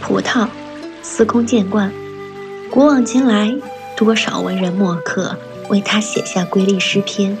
[0.00, 0.48] 葡萄，
[1.00, 1.92] 司空见惯。
[2.70, 3.54] 古往今来，
[3.96, 5.36] 多少文人墨客
[5.68, 7.38] 为他写下瑰丽诗篇，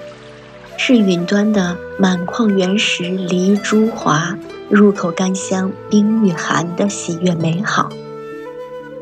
[0.76, 4.38] 是云端的满眶原石梨珠华，
[4.70, 7.88] 入口甘香冰与寒的喜悦美好，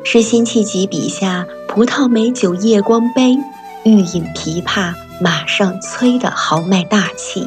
[0.04, 3.36] 是辛弃疾笔下葡萄美酒夜光杯，
[3.84, 7.46] 欲饮琵琶马上催的豪迈大气，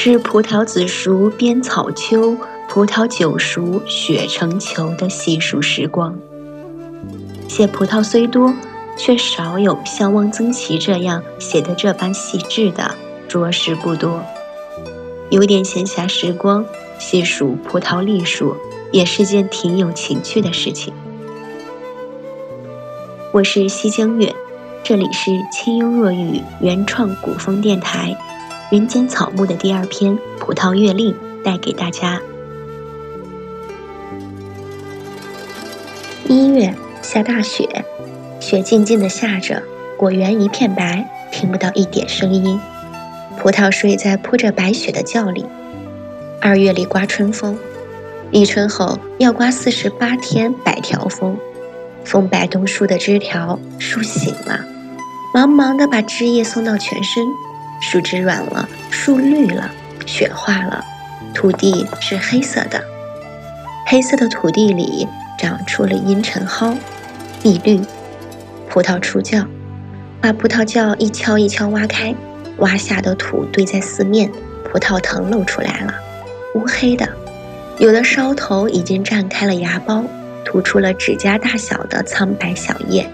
[0.00, 2.36] 是葡萄紫熟边草秋，
[2.68, 6.16] 葡萄酒熟雪成球的细数时光。
[7.48, 8.54] 写葡萄虽多，
[8.96, 12.94] 却少有像汪曾祺这样写的这般细致的，
[13.26, 14.22] 着实不多。
[15.30, 16.64] 有点闲暇时光，
[17.00, 18.56] 细数葡萄栗数，
[18.92, 20.94] 也是件挺有情趣的事情。
[23.32, 24.32] 我是西江月，
[24.84, 28.16] 这里是清幽若雨原创古风电台，
[28.70, 32.20] 《人间草木》的第二篇《葡萄月令》带给大家。
[36.26, 36.74] 一月。
[37.00, 37.66] 下大雪，
[38.38, 39.62] 雪静静的下着，
[39.96, 42.60] 果园一片白，听不到一点声音。
[43.38, 45.46] 葡萄睡在铺着白雪的窖里。
[46.38, 47.56] 二月里刮春风，
[48.30, 51.38] 立春后要刮四十八天百条风，
[52.04, 54.60] 风摆动树的枝条，树醒了，
[55.32, 57.24] 忙忙的把枝叶送到全身，
[57.80, 59.70] 树枝软了，树绿了，
[60.06, 60.84] 雪化了，
[61.34, 62.82] 土地是黑色的，
[63.86, 65.06] 黑色的土地里。
[65.40, 66.76] 长出了阴沉蒿、
[67.40, 67.80] 碧绿，
[68.68, 69.46] 葡萄出窖，
[70.20, 72.12] 把葡萄窖一锹一锹挖开，
[72.56, 74.28] 挖下的土堆在四面，
[74.64, 75.94] 葡萄藤露出来了，
[76.56, 77.08] 乌黑的，
[77.78, 80.02] 有的梢头已经绽开了芽苞，
[80.44, 83.08] 吐出了指甲大小的苍白小叶，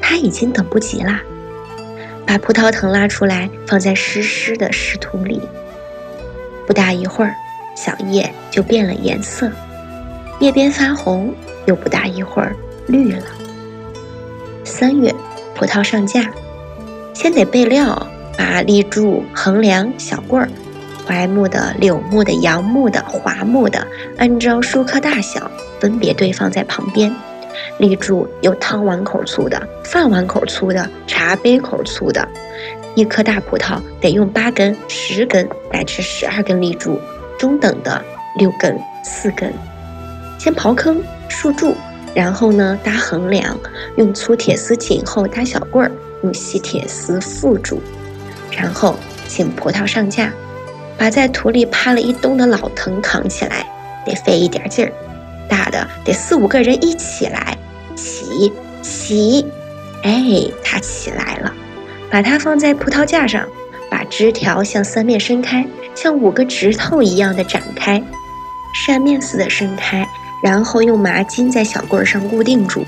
[0.00, 1.20] 它已经等不及啦，
[2.26, 5.40] 把葡萄藤拉出来，放在湿湿的湿土里，
[6.66, 7.34] 不大一会儿，
[7.76, 9.50] 小叶就变了颜色，
[10.40, 11.32] 叶边发红。
[11.66, 12.54] 又不大一会儿，
[12.86, 13.24] 绿了。
[14.62, 15.12] 三月，
[15.56, 16.30] 葡萄上架，
[17.12, 18.06] 先得备料，
[18.38, 20.48] 把立柱、横梁、小棍儿，
[21.08, 23.84] 槐木的、柳木的、杨木的、桦木的，
[24.16, 25.50] 按照树棵大小
[25.80, 27.12] 分别堆放在旁边。
[27.78, 32.26] 立柱有汤碗口粗的、饭碗口粗的、茶杯口粗的。
[32.94, 36.98] 一颗大葡萄得用八根、十根乃至十二根立柱，
[37.38, 38.02] 中等的
[38.38, 39.52] 六根、四根。
[40.38, 41.02] 先刨坑。
[41.28, 41.74] 竖柱，
[42.14, 43.58] 然后呢搭横梁，
[43.96, 45.90] 用粗铁丝紧后搭小棍儿，
[46.22, 47.82] 用细铁丝附住，
[48.52, 48.94] 然后
[49.26, 50.32] 请葡萄上架，
[50.96, 53.66] 把在土里趴了一冬的老藤扛起来，
[54.06, 54.92] 得费一点劲儿，
[55.48, 57.58] 大的得四五个人一起来，
[58.36, 58.52] 起
[58.82, 59.46] 起，
[60.02, 60.22] 哎，
[60.62, 61.52] 它起来了，
[62.10, 63.46] 把它放在葡萄架上，
[63.90, 68.02] 把枝条向三面伸开，像五个指头一样的展开，
[68.74, 70.06] 扇面似的伸开。
[70.42, 72.84] 然后用麻筋在小棍上固定住，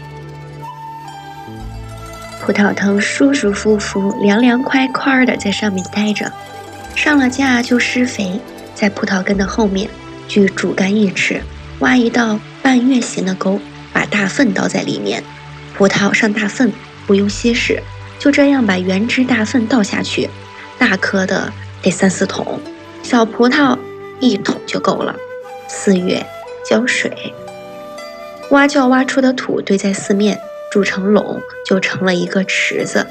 [2.44, 6.30] 葡萄藤舒舒服服、凉凉快快的在上面待着。
[6.94, 8.38] 上了架就施肥，
[8.74, 9.88] 在葡萄根的后面，
[10.28, 11.40] 距主干一尺，
[11.78, 13.58] 挖一道半月形的沟，
[13.94, 15.24] 把大粪倒在里面。
[15.78, 16.70] 葡萄上大粪，
[17.06, 17.82] 不用稀释，
[18.18, 20.28] 就这样把原汁大粪倒下去。
[20.76, 22.60] 大颗的得三四桶，
[23.02, 23.78] 小葡萄
[24.20, 25.14] 一桶就够了。
[25.68, 26.26] 四月。
[26.68, 27.32] 浇水，
[28.50, 30.38] 挖窖挖出的土堆在四面，
[30.70, 33.06] 筑成垄，就成了一个池子。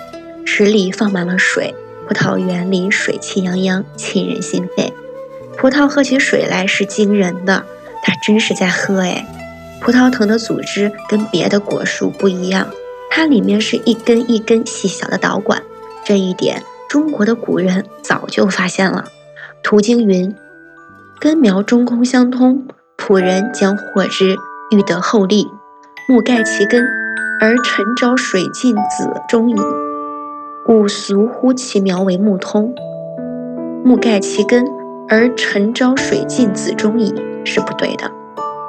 [0.46, 1.74] 池里放满了水，
[2.08, 4.94] 葡萄园里水气洋洋，沁人心肺。
[5.58, 7.66] 葡萄喝起水来是惊人的，
[8.04, 9.26] 它真是在喝哎。
[9.88, 12.68] 葡萄藤的组织跟别的果树不一样，
[13.10, 15.64] 它里面是一根一根细小的导管，
[16.04, 19.06] 这一点中国的古人早就发现了。
[19.64, 20.36] 图经云：
[21.22, 22.68] 根苗中空相通。
[22.98, 24.36] 仆人将获之，
[24.72, 25.48] 欲得厚利，
[26.10, 26.86] 木盖其根，
[27.40, 29.56] 而晨朝水尽子中矣。
[30.66, 32.76] 故俗呼其苗为木通。
[33.86, 34.66] 木盖其根，
[35.08, 38.12] 而晨朝水尽子中矣，是不对的。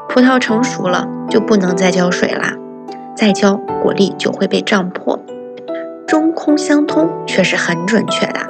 [0.08, 2.52] 葡萄成熟了，就不能再浇水啦，
[3.16, 5.18] 再浇果粒就会被胀破。
[6.06, 8.40] 中空相通却是很准确的，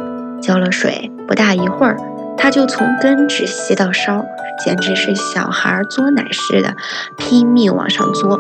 [0.41, 1.97] 浇了水，不大一会儿。
[2.37, 4.25] 它就从根直吸到梢，
[4.65, 6.73] 简直是小孩嘬奶似的，
[7.17, 8.39] 拼命往上嘬。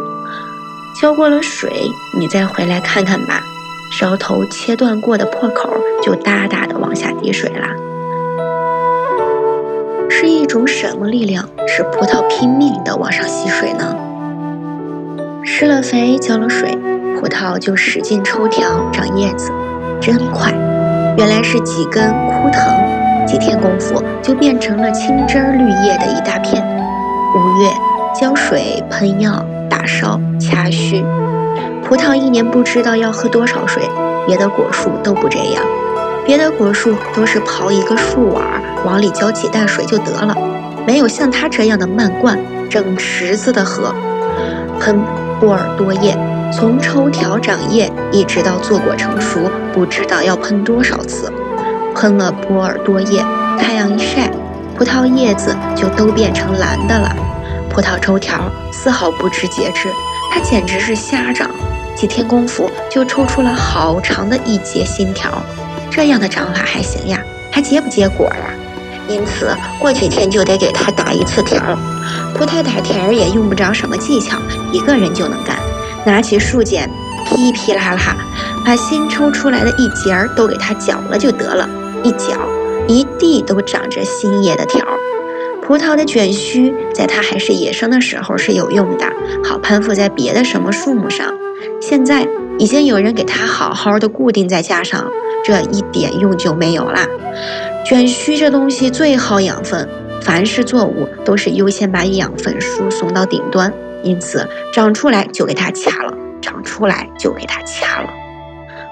[1.02, 1.70] 浇过了水，
[2.16, 3.42] 你再回来看看吧，
[3.90, 5.68] 梢头切断过的破口
[6.02, 7.68] 就大大的往下滴水啦。
[10.20, 13.94] 是一种什么力量使葡萄拼命地往上吸水呢？
[15.44, 16.76] 施了肥，浇了水，
[17.20, 19.52] 葡萄就使劲抽条长叶子，
[20.00, 20.52] 真快。
[21.16, 22.64] 原来是几根枯藤。
[23.28, 26.60] 几天功夫就变成了青枝绿叶的一大片，
[27.36, 27.70] 五月，
[28.12, 31.00] 浇水、喷药、打烧、掐须。
[31.84, 33.84] 葡萄一年不知道要喝多少水，
[34.26, 35.62] 别的果树都不这样。
[36.28, 38.44] 别的果树都是刨一个树碗，
[38.84, 40.36] 往里浇几袋水就得了，
[40.86, 42.38] 没有像它这样的漫灌，
[42.68, 43.94] 整池子的喝。
[44.78, 45.00] 喷
[45.40, 46.14] 波尔多叶，
[46.52, 51.32] 从抽条长叶一直到坐果成熟，不知道要喷多少次。
[51.94, 53.24] 喷了波尔多叶，
[53.58, 54.30] 太阳一晒，
[54.76, 57.10] 葡萄叶子就都变成蓝的了。
[57.70, 58.38] 葡萄抽条
[58.70, 59.88] 丝毫不知节制，
[60.30, 61.50] 它简直是瞎长，
[61.94, 65.42] 几天功夫就抽出了好长的一节新条。
[65.90, 67.20] 这样的长法还行呀，
[67.50, 68.54] 还结不结果呀？
[69.08, 71.58] 因此过几天就得给它打一次条。
[72.34, 74.38] 葡萄打条也用不着什么技巧，
[74.70, 75.56] 一个人就能干。
[76.04, 76.88] 拿起树剪，
[77.26, 78.16] 噼噼啦啦，
[78.64, 81.68] 把新抽出来的一节儿都给它绞了就得了。
[82.02, 82.48] 一绞，
[82.86, 84.86] 一地都长着新叶的条。
[85.62, 89.06] 葡萄的卷须在它还是野生的时候是有用的，
[89.42, 91.34] 好攀附在别的什么树木上。
[91.80, 92.26] 现在
[92.58, 95.08] 已经有人给它好好的固定在架上。
[95.44, 97.06] 这一点用就没有啦。
[97.86, 99.88] 卷须这东西最耗养分，
[100.20, 103.72] 凡是作物都是优先把养分输送到顶端，
[104.02, 106.12] 因此长出来就给它掐了，
[106.42, 108.10] 长出来就给它掐了。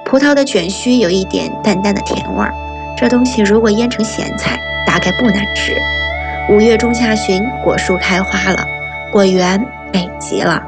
[0.06, 2.54] 葡萄的卷须有一点淡淡的甜味儿，
[2.96, 5.74] 这东西如果腌成咸菜，大概不难吃。
[6.48, 8.64] 五月中下旬，果树开花了，
[9.12, 9.60] 果园
[9.92, 10.62] 美极了。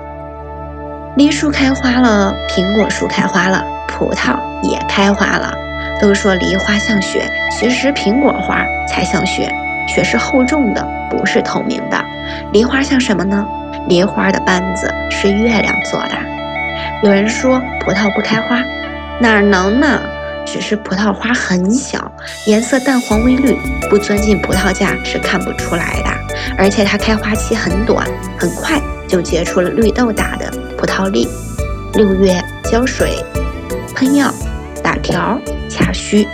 [1.18, 5.52] 梨树开花了，苹果树开花了，葡萄也开花了。
[6.00, 9.52] 都说梨花像雪，其实苹果花才像雪。
[9.88, 12.00] 雪是厚重的，不是透明的。
[12.52, 13.44] 梨花像什么呢？
[13.88, 16.10] 梨花的瓣子是月亮做的。
[17.02, 18.62] 有人说葡萄不开花，
[19.20, 20.00] 哪能呢？
[20.46, 22.12] 只是葡萄花很小，
[22.46, 23.58] 颜色淡黄微绿，
[23.90, 26.36] 不钻进葡萄架是看不出来的。
[26.56, 28.06] 而且它开花期很短，
[28.38, 30.48] 很快就结出了绿豆大的
[30.78, 31.28] 葡萄粒。
[31.94, 32.40] 六月
[32.70, 33.22] 浇水、
[33.94, 34.32] 喷药、
[34.82, 35.38] 打条。
[35.70, 36.26] 掐须，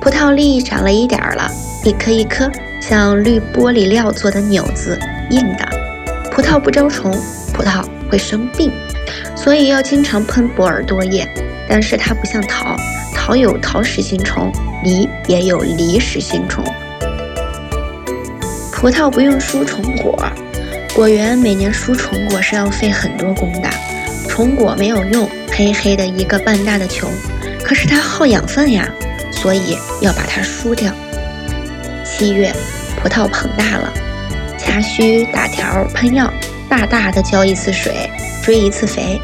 [0.00, 1.48] 葡萄粒长了一点儿了，
[1.84, 2.50] 一颗一颗
[2.80, 4.98] 像绿玻璃料做的钮子，
[5.30, 5.68] 硬的。
[6.32, 7.12] 葡萄不招虫，
[7.54, 8.72] 葡萄会生病，
[9.36, 11.26] 所以要经常喷波尔多叶。
[11.68, 12.76] 但是它不像桃，
[13.14, 14.50] 桃有桃食心虫，
[14.82, 16.64] 梨也有梨食心虫。
[18.72, 20.18] 葡萄不用输虫果，
[20.96, 23.68] 果园每年输虫果是要费很多工的。
[24.30, 27.06] 虫果没有用，黑黑的一个半大的球。
[27.62, 28.88] 可是它耗养分呀，
[29.30, 30.90] 所以要把它输掉。
[32.02, 32.50] 七月，
[32.96, 33.92] 葡萄膨大了，
[34.58, 36.32] 掐须、打条、喷药，
[36.66, 37.92] 大大的浇一次水，
[38.42, 39.20] 追一次肥，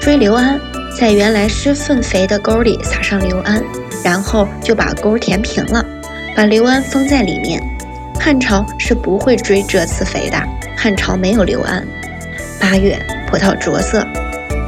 [0.00, 0.58] 追硫胺，
[0.98, 3.62] 在原来施粪肥的沟里撒上硫胺，
[4.02, 5.84] 然后就把沟填平了，
[6.34, 7.62] 把硫胺封在里面。
[8.20, 10.42] 汉朝是不会追这次肥的，
[10.76, 11.86] 汉朝没有刘安。
[12.60, 14.06] 八月，葡萄着色。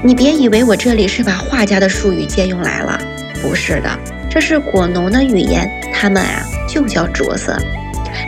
[0.05, 3.01] 你别以为我这里是把画家的术语借用来了，
[3.41, 3.99] 不是的，
[4.31, 7.57] 这是果农的语言，他们啊就叫着色。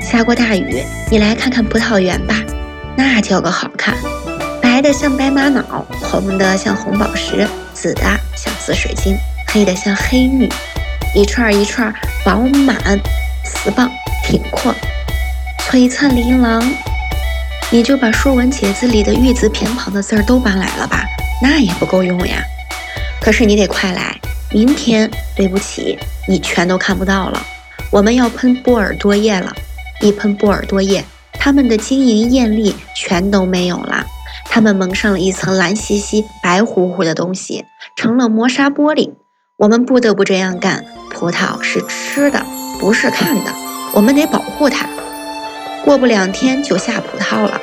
[0.00, 2.34] 下过大雨，你来看看葡萄园吧，
[2.96, 3.94] 那叫个好看，
[4.62, 8.02] 白的像白玛瑙，红的像红宝石，紫的
[8.34, 9.14] 像紫水晶，
[9.46, 10.48] 黑的像黑玉，
[11.14, 11.92] 一串一串
[12.24, 12.76] 饱满、
[13.44, 13.90] 丝棒、
[14.24, 14.74] 挺阔、
[15.70, 16.62] 璀璨琳琅。
[17.70, 21.04] 你就把《说文解字》里的玉字偏旁的字儿都搬来了吧。
[21.42, 22.42] 那也不够用呀，
[23.20, 24.18] 可是你得快来，
[24.50, 27.46] 明天对不起，你全都看不到了。
[27.90, 29.54] 我们要喷波尔多液了，
[30.00, 34.06] 一喷波尔多液，它们的晶莹艳丽全都没有了，
[34.46, 39.12] 它们蒙上了一层蓝兮兮、白乎乎的东西，成了磨砂玻璃。
[39.58, 40.82] 我们不得不这样干。
[41.10, 42.42] 葡萄是吃的，
[42.80, 43.52] 不是看的，
[43.92, 44.88] 我们得保护它。
[45.88, 47.58] 过不两天就下葡萄了，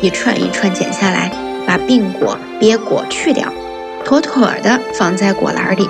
[0.00, 1.28] 一串一串剪下来。
[1.66, 3.52] 把病果、瘪果去掉，
[4.04, 5.88] 妥妥的放在果篮里。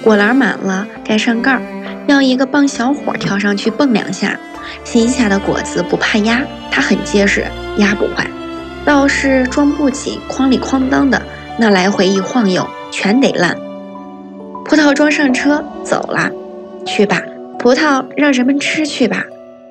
[0.00, 1.60] 果篮满了，盖上盖儿，
[2.06, 4.38] 让一个棒小伙跳上去蹦两下。
[4.84, 7.44] 新下的果子不怕压，它很结实，
[7.78, 8.24] 压不坏。
[8.84, 11.20] 倒是装不紧，哐里哐当的，
[11.58, 13.56] 那来回一晃悠，全得烂。
[14.64, 16.30] 葡萄装上车，走了。
[16.86, 17.20] 去吧，
[17.58, 19.24] 葡萄让人们吃去吧。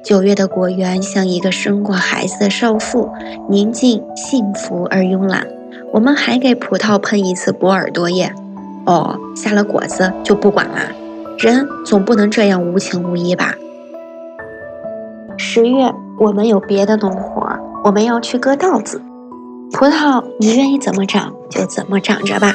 [0.04, 3.12] 九月的果园像一个生过孩子的少妇，
[3.48, 5.46] 宁静、幸福而慵懒。
[5.94, 8.34] 我们还给葡萄喷一次波尔多液。
[8.86, 10.92] 哦，下了果子就不管啦。
[11.38, 13.54] 人总不能这样无情无义吧？
[15.38, 17.48] 十月，我们有别的农活，
[17.84, 19.00] 我们要去割稻子。
[19.72, 22.54] 葡萄，你愿意怎么长就怎么长着吧。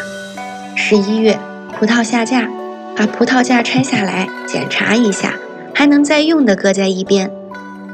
[0.74, 1.38] 十一月，
[1.78, 2.48] 葡萄下架，
[2.96, 5.34] 把葡萄架拆下来检查一下。
[5.76, 7.30] 还能再用的搁在一边。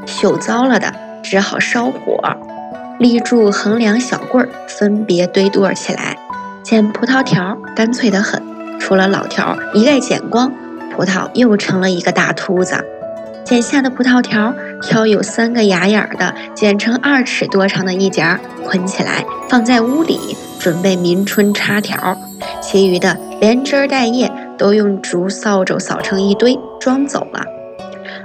[0.05, 2.17] 锈糟了的，只好烧火，
[2.97, 6.17] 立柱横梁小棍儿分别堆垛起来。
[6.63, 8.41] 捡葡萄条干脆得很，
[8.79, 10.49] 除了老条一概剪光，
[10.95, 12.81] 葡萄又成了一个大秃子。
[13.43, 22.17] 剪下的葡萄条，挑有三个牙眼的，剪成二尺多长的一截，捆起来放在屋里，准备明春插条。
[22.61, 27.43] 其余的连枝带叶都用竹扫帚扫成一堆，装走了。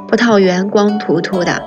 [0.08, 1.62] 葡萄园光秃秃的。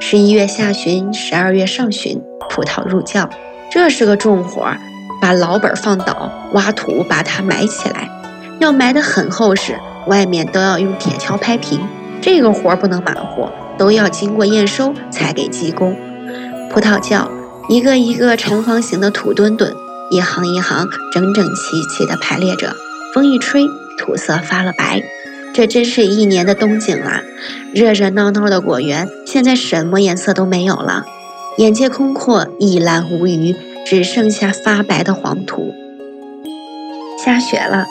[0.00, 3.28] 十一月下旬，十二月上旬，葡萄入窖，
[3.68, 4.78] 这是个重活儿，
[5.20, 8.08] 把老本放倒，挖土把它埋起来，
[8.60, 11.80] 要埋得很厚实，外面都要用铁锹拍平。
[12.22, 15.96] 这个活儿不能马虎，都要经过验收才给技工。
[16.70, 17.28] 葡萄窖
[17.68, 19.74] 一个一个长方形的土墩墩，
[20.12, 22.76] 一行一行整整齐齐地排列着，
[23.12, 23.66] 风一吹，
[23.98, 25.02] 土色发了白。
[25.58, 27.20] 这真是一年的冬景啦！
[27.74, 31.04] 热热闹闹的果园，现在什么颜色都没有了，
[31.56, 35.74] 眼界空阔，一览无余，只剩下发白的黄土。
[37.18, 37.86] 下雪了，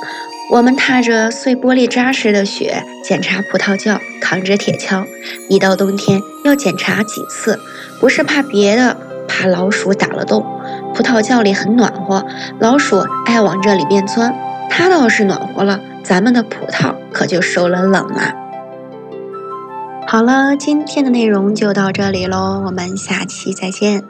[0.50, 5.06] 我们踏着碎玻璃渣似的雪检查葡萄窖，扛着铁锹。
[5.50, 7.60] 一到冬天要检查几次，
[8.00, 8.96] 不是怕别的，
[9.28, 10.42] 怕老鼠打了洞。
[10.96, 12.26] 葡萄窖里很暖和，
[12.62, 14.34] 老鼠爱往这里边钻。
[14.70, 18.34] 它倒是暖和了，咱们的葡萄可就受了冷了。
[20.08, 24.06] 好了，今天的内容就到这里喽，我们下期再见。